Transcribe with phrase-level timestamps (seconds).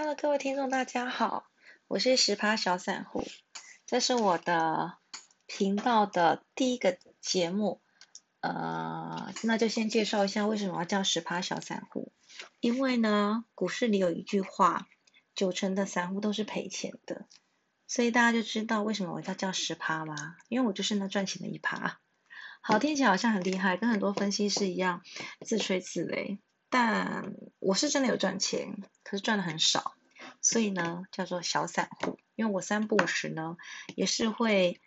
[0.00, 1.48] Hello，各位听众，大家好，
[1.88, 3.26] 我是十趴小散户，
[3.84, 4.96] 这是我的
[5.48, 7.82] 频道的第一个节目，
[8.38, 12.12] 呃，那就先介绍一下为什么要叫十趴小散户，
[12.60, 14.86] 因为呢，股市里有一句话，
[15.34, 17.26] 九成的散户都是赔钱的，
[17.88, 20.36] 所以大家就知道为什么我要叫十趴吗？
[20.48, 21.98] 因为我就是那赚钱的一趴。
[22.60, 25.02] 好，听起来好像很厉害，跟很多分析师一样
[25.44, 26.38] 自吹自擂。
[26.70, 29.94] 但我是真的有赚钱，可是赚的很少，
[30.42, 32.18] 所以呢叫做小散户。
[32.34, 33.56] 因为我三不五时呢
[33.96, 34.80] 也是会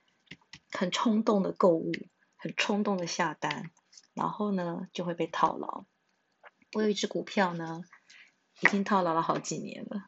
[0.71, 1.91] 很冲动的购物，
[2.37, 3.71] 很冲动的下单，
[4.13, 5.85] 然后呢就会被套牢。
[6.73, 7.81] 我有一只股票呢，
[8.61, 10.05] 已经套牢了好几年了。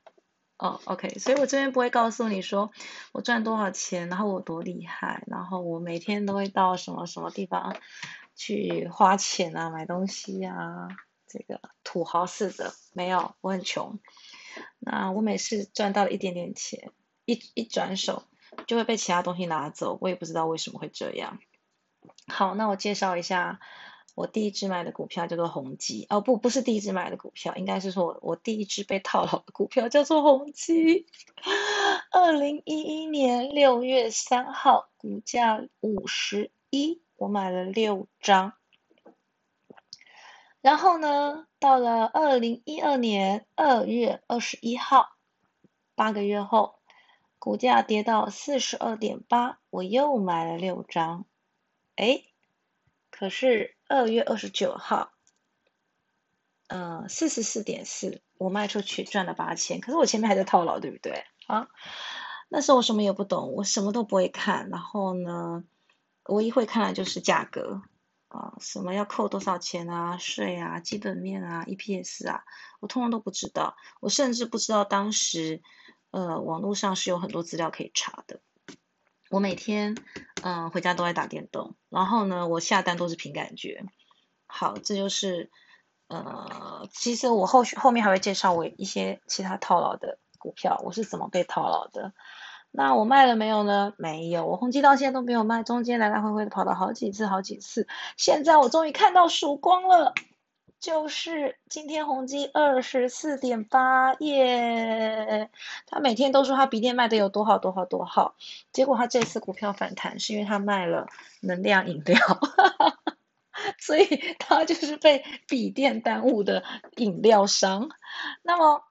[0.57, 2.71] 哦，OK，所以我这边不会告诉你说
[3.11, 7.75] 我赚多少钱，然后我多厉害，然后我每天都会到什么什么地方
[8.35, 10.87] 去花钱啊，买东西啊。
[11.33, 13.99] 这个土豪似的，没有，我很穷。
[14.77, 16.91] 那我每次赚到了一点点钱，
[17.25, 18.23] 一一转手
[18.67, 21.39] 就会被其他东西拿走，我也不知道为什么会这样。
[22.27, 23.59] 好，那我介绍一下
[24.13, 26.05] 我第一只买的股票叫做宏基。
[26.09, 31.07] 哦，不，不是第一只买的股票，应该是说我第一只被套牢的股票叫做宏基。
[32.11, 38.53] 二零一一年六月三号，股价五十一，我买了六张。
[40.63, 45.09] 然后呢，到了二零一二年二月二十一号，
[45.93, 46.75] 八个月后，
[47.37, 51.25] 股价跌到四十二点八，我又买了六张。
[51.97, 52.23] 哎，
[53.11, 55.11] 可是二月二十九号，
[56.67, 61.25] 嗯，四十四点四，我卖出去赚了八千，可是我前面还在套牢，对不对？
[61.45, 61.67] 啊，
[62.47, 65.65] 那时候我什么也不懂，我什么都不会看，然后呢，
[66.23, 67.81] 唯一会看的就是价格。
[68.33, 70.17] 啊，什么要扣多少钱啊？
[70.17, 72.43] 税啊，基本面啊，EPS 啊，
[72.79, 73.77] 我通通都不知道。
[73.99, 75.61] 我甚至不知道当时，
[76.09, 78.39] 呃，网络上是有很多资料可以查的。
[79.29, 79.95] 我每天，
[80.41, 83.85] 嗯，回家都在打电动，然后呢，我下单都是凭感觉。
[84.47, 85.51] 好，这就是，
[86.07, 92.13] 呃，其实我后续后面还会介绍我一些其他套牢的股票，我是怎么被套牢的。
[92.75, 93.93] 那我卖了没有呢？
[93.97, 97.87] 没有，我宏基到现在都没有卖，中间来来回回的跑了好几次，好几次。
[98.17, 100.15] 现在我终于看到曙光了，
[100.79, 105.51] 就是今天宏基二十四点八耶！
[105.85, 108.33] 他每天都说他笔电卖的有多好多好多好，
[108.71, 111.05] 结果他这次股票反弹是因为他卖了
[111.41, 112.17] 能量饮料，
[113.77, 116.63] 所以他就是被笔电耽误的
[116.95, 117.91] 饮料商。
[118.41, 118.83] 那么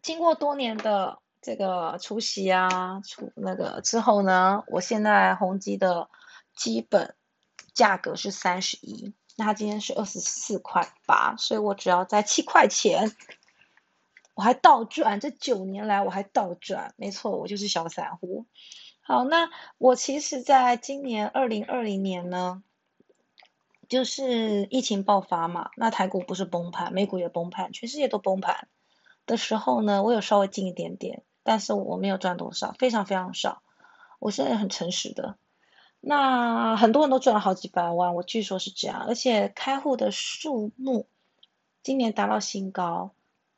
[0.00, 1.18] 经过多年的。
[1.42, 6.10] 这个除息啊，除那个之后呢，我现在宏基的
[6.54, 7.14] 基本
[7.72, 13.16] 价格是三十一，那它今天是二十四块八，所以我只要在七块钱，
[14.34, 18.44] 我还倒赚，这九年来我还倒赚，没错，我就是小散户。
[19.00, 22.62] 好，那我其实在今年二零二零年呢，
[23.88, 28.68] 就是疫情爆发嘛，那台股不是崩盘，美股也崩盘，全世界都崩盘
[29.24, 31.22] 的时候呢，我有稍微进一点点。
[31.42, 33.62] 但是我没有赚多少，非常非常少。
[34.18, 35.36] 我现在很诚实的。
[36.00, 39.04] 那很多人都赚了好几百万，我据说是这样。
[39.06, 41.06] 而且开户的数目
[41.82, 43.12] 今年达到新高，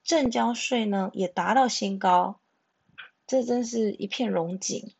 [0.04, 2.38] 正交税呢也达到新高，
[3.26, 4.92] 这真是一片荣景。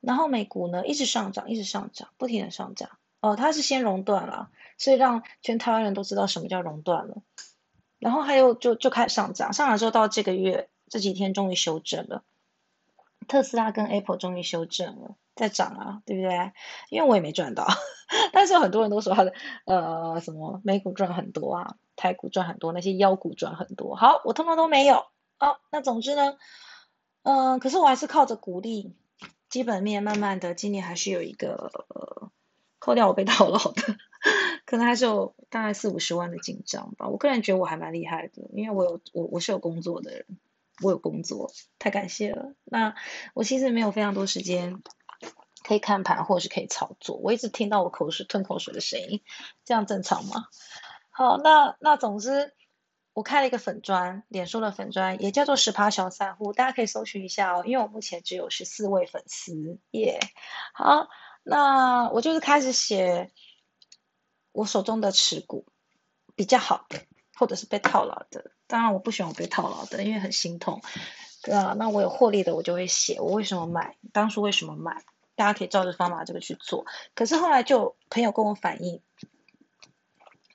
[0.00, 2.90] 然后美股呢一直上涨，一直上涨，不停的上涨。
[3.20, 7.22] 哦，它是先熔断了，所以让全台湾人都知道什么叫熔断了。
[7.98, 10.68] 然后还有就就开始上涨，上涨之后到这个月。
[10.90, 12.22] 这几天终于修正了，
[13.26, 16.52] 特斯拉跟 Apple 终于修正了，在涨啊，对不对？
[16.90, 17.66] 因为我也没赚到，
[18.32, 19.32] 但是很多人都说他的
[19.66, 23.96] 呃什么美股赚很多啊，台股赚很多，那些妖股赚很多。
[23.96, 25.06] 好，我通通都没有。
[25.40, 26.36] 哦，那总之呢，
[27.22, 28.96] 嗯，可是我还是靠着鼓励
[29.48, 32.30] 基本面，慢慢的今年还是有一个呃
[32.80, 33.82] 扣掉我被套牢的，
[34.66, 37.08] 可能还是有大概四五十万的进账吧。
[37.08, 40.26] 我个人觉得我还蛮厉害的，因为我有我我是有工作的人。
[40.82, 42.54] 我有工作，太感谢了。
[42.64, 42.94] 那
[43.34, 44.82] 我其实没有非常多时间
[45.62, 47.16] 可以看盘，或者是可以操作。
[47.16, 49.22] 我一直听到我口水吞口水的声音，
[49.64, 50.46] 这样正常吗？
[51.10, 52.54] 好，那那总之，
[53.12, 57.64] 我开了一个粉砖，脸书的粉砖，也叫做十趴小散户，大家可以搜寻一下哦。
[57.66, 60.20] 因为我目前只有十四位粉丝耶。
[60.74, 61.08] 好，
[61.42, 63.32] 那我就是开始写
[64.52, 65.66] 我手中的持股
[66.34, 67.00] 比较好的。
[67.38, 70.80] 或者是被套牢的，当然我不喜欢我被套牢的，因为很心痛，
[71.42, 75.02] 对啊，那我有获利的，我就会写我为什么买，当初为什么买，
[75.34, 76.86] 大家可以照着方法这个去做。
[77.14, 79.00] 可是后来就朋友跟我反映，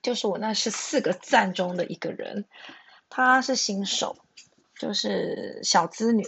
[0.02, 2.46] 就是我那是四个赞中的一个人，
[3.10, 4.16] 他是新手，
[4.80, 6.24] 就是小资女。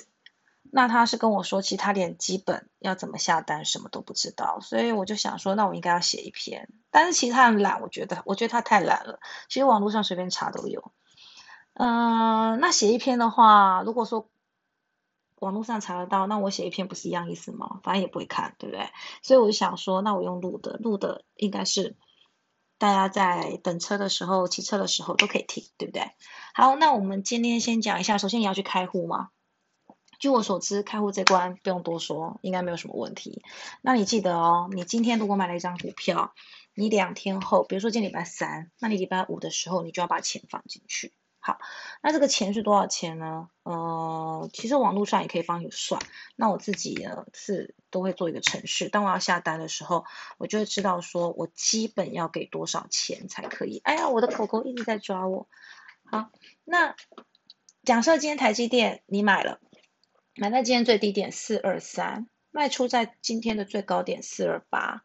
[0.72, 6.68] 那他是跟我说，其实他连基本要怎么下单什么都不知道，所以我就想说，那我应该要写一篇。
[6.92, 9.20] 但是其实他很懒，我觉得，我觉得他太懒了。
[9.48, 10.92] 其实网络上随便查都有。
[11.77, 14.30] 嗯，那写一篇的话，如果说
[15.39, 17.81] 网络上查得到，那我写一篇不是一样意思吗？
[17.83, 18.89] 反正也不会看，对不对？
[19.22, 21.98] 所以我就想说，那我用录的，录的应该是
[22.77, 26.12] 大家在等车的时候、骑车的时候都可以听，对不对？
[26.54, 29.30] 好，那我们今天先讲一下，首先你要去开户吗？
[30.18, 33.44] 据我所知，开户这关不用多说，应该没有什么问题。
[33.81, 36.33] 那你记得哦，你今天如果买了一张股票，
[36.74, 41.12] 你两天后，比如说今天礼拜三，那你礼拜五的时候，你就要把钱放进去。
[41.47, 41.59] 好，
[42.01, 43.50] 那这个钱是多少钱呢？
[43.62, 46.01] 呃，其实网络上也可以帮你算。
[46.36, 50.06] 那我自己呢是都会做一个程式，当我要下单的时候，
[50.39, 53.80] 我就会知道说我基本要给多少钱才可以。
[53.83, 55.47] 哎呀，我的狗狗一直在抓我。
[56.06, 56.31] 好，
[56.63, 56.95] 那
[57.83, 59.59] 假设今天台积电你买了。
[60.38, 65.03] 买在今天最低点四二三，卖出在今天的最高点四二八，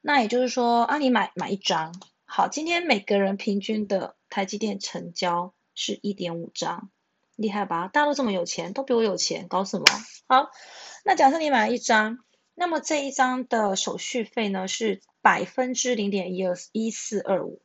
[0.00, 1.92] 那也就是说啊，你买买一张，
[2.24, 6.90] 好，今天每个人平均的台积电成交是一点五张，
[7.36, 7.88] 厉害吧？
[7.88, 9.84] 大家都这么有钱，都比我有钱，搞什么？
[10.28, 10.50] 好，
[11.04, 12.18] 那假设你买了一张，
[12.54, 17.62] 那么这一张的手续费呢是百分之零点一二一四二五，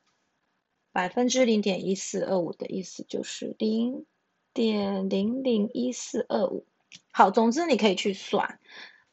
[0.92, 4.06] 百分之零点一四二五的意思就是零
[4.54, 6.66] 点零零一四二五。
[7.12, 8.60] 好，总之你可以去算，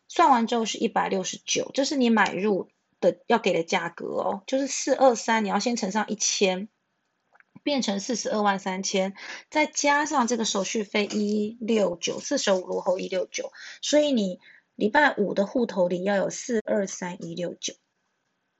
[0.07, 2.69] 算完之后是一百六十九，这是你买入
[3.01, 6.69] 的要给的价格哦，就是四二三，你要先乘上一千，
[7.63, 9.15] 变成四十二万三千，
[9.51, 14.41] 再加上这个手续费一六九，四舍五入后一六九，所以你
[14.75, 17.75] 礼拜五的户头里要有四二三一六九，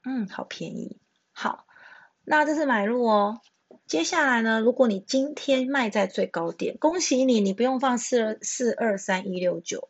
[0.03, 0.99] 嗯，好便宜。
[1.31, 1.65] 好，
[2.23, 3.41] 那这是买入哦。
[3.87, 4.61] 接下来呢？
[4.61, 9.89] 如果你今天卖在最高点，恭喜你，你不用放四二四二三一六九，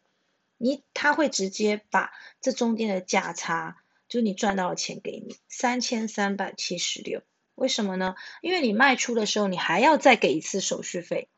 [0.57, 2.11] 你他会直接把
[2.41, 3.77] 这中间的价差，
[4.07, 7.21] 就是你赚到的钱给你三千三百七十六。
[7.55, 8.15] 为什么呢？
[8.41, 11.29] 因为你卖出的时候，你还要再给一次手续费。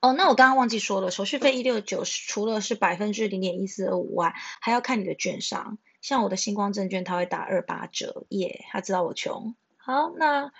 [0.00, 5.78] 哦，那我刚刚忘记说了，手续费一六九除了是百分之零点一四二五外，还要看你的券商。
[6.00, 9.54] 像我的星光证券，他会打二八折，耶，他知道我穷。
[9.76, 10.52] 好，那。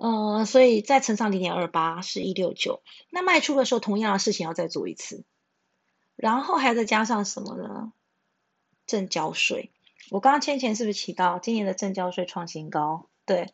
[0.00, 5.24] 呃，所以再乘上零点二八是一六九，那卖出的时候同样的事情要再做一次，
[6.14, 7.92] 然后还要再加上什么呢？
[8.86, 9.72] 正交税。
[10.10, 13.08] 我刚刚先前是不是提到今年的正交税创新高？
[13.28, 13.52] 对，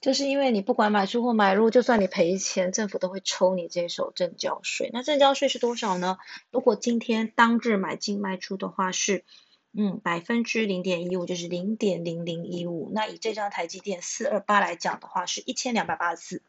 [0.00, 4.88] 就是因为你不管买出或买入，就算你赔钱，政府都会抽你这手正交税。
[4.94, 6.16] 那正交税是多少呢？
[6.50, 9.24] 如果今天当日买进卖出的话是。
[9.72, 12.90] 嗯，百分之零点一五就是零点零零一五。
[12.92, 16.42] 那以这张台积电四二八来讲的话，是一千两百八十四，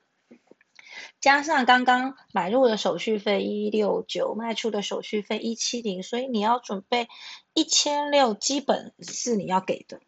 [1.19, 7.10] 加上刚刚买入的手续费一六九，卖出的手续费一七零，所以你要准备
[7.54, 10.02] 一千六，基本是你要给的。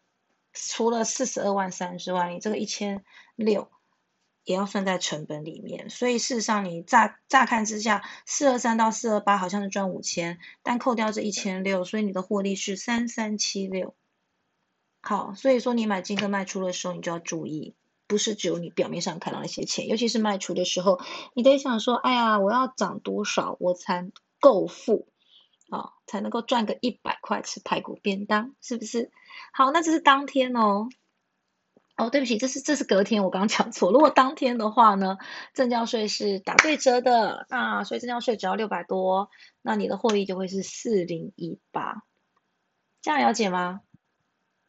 [0.54, 3.04] 除了四十二万三之外，你这个一千
[3.36, 3.68] 六。
[4.46, 13.94] 也要算在成本里面，所以事实上你乍乍看之下，四二三到四二八好像是赚五千，但扣掉这一千六，所以你的获利是三三七六。
[15.00, 17.72] 好，所以说你买进跟卖出的时候，你就要注意，
[18.06, 21.00] 不是只有你表面上看到那些钱，尤其是卖出的时候，
[21.32, 25.08] 你得想说，哎呀，我要涨多少我才够付
[25.70, 29.10] 啊，才能够赚个一百块吃排骨便当，是不是？
[29.52, 30.88] 好，那这是当天哦。
[31.96, 33.92] 哦，对不起，这是这是隔天，我刚刚讲错。
[33.92, 35.16] 如果当天的话呢，
[35.52, 39.30] 正交税是打对折的，那所以正交税只要六百多，
[39.62, 42.02] 那你的获利就会是四零一八，
[43.00, 43.80] 这样了解吗？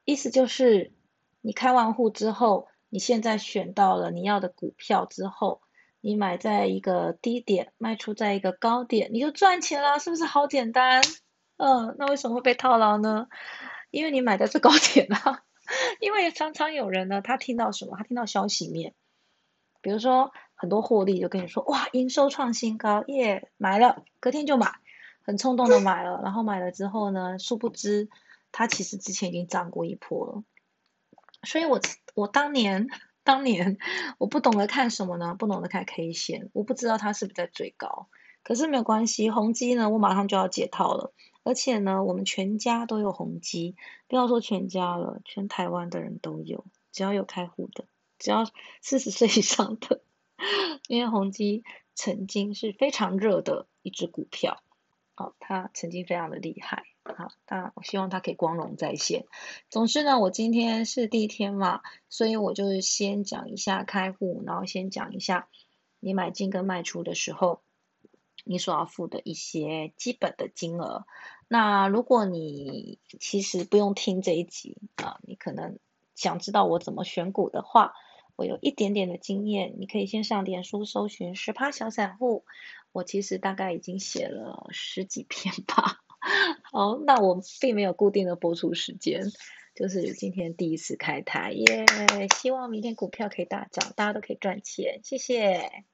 [0.04, 0.94] 意思就是
[1.42, 5.64] 你开完户之后，你现在选到了你要的股票之后，
[6.06, 11.02] 你买在一个低点，卖出在一个高点，你就赚钱了，是不是好简单？
[11.58, 13.28] 嗯，那为什么会被套牢呢？
[13.90, 15.42] 因为你买的是高点啊。
[16.00, 17.98] 因为常常有人呢，他听到什么？
[17.98, 18.94] 他听到消息面，
[19.82, 24.74] 比如说很多获利，就跟你说哇，营收创新高，耶，买了，隔天就买，
[25.24, 28.10] 很冲动的买了，然后买了之后呢，殊不知
[28.52, 30.44] 它其实之前已经涨过一波了。
[31.42, 31.82] 所以我
[32.14, 32.90] 我当年
[33.26, 33.78] 当年
[34.20, 35.36] 我不懂得看什么呢？
[35.38, 38.08] 不懂得看 K 线，我不知道它是不是在最高。
[38.44, 41.12] 可是没有关系，宏基呢，我马上就要解套了。
[41.44, 43.76] 而且呢，我们全家都有宏基，
[44.08, 47.86] 不要说全家了，全台湾的人都有，只要有开户的，
[48.20, 48.48] 只要
[48.82, 50.02] 四十岁以上的，
[50.88, 51.64] 因为宏基
[51.96, 54.62] 曾经是非常热的一只股票，
[55.16, 59.26] 好，它曾经非常的厉害，好，那我希望它可以光荣再现。
[59.70, 65.48] 总之呢，我今天是第一天嘛，所以我就先讲一下开户，然后先讲一下
[66.00, 67.62] 你买进跟卖出的时候
[68.44, 71.06] 你所要付的一些基本的金额。
[71.48, 75.78] 那如果你其实不用听这一集啊，你可能
[76.16, 77.94] 想知道我怎么选股的话，
[78.36, 82.46] 我有一点点的经验，你可以先上点书搜寻十趴小散户。
[82.92, 86.02] 我其实大概已经写了十几篇吧。
[86.76, 89.24] 哦，那我并没有固定的播出时间，
[89.74, 91.86] 就是今天第一次开台耶，
[92.38, 95.86] 希望明天股票可以大涨，大家都可以赚钱，谢谢。